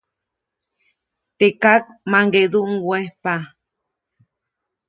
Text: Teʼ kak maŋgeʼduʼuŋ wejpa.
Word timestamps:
Teʼ 1.37 1.53
kak 1.61 1.83
maŋgeʼduʼuŋ 2.11 2.71
wejpa. 2.87 3.33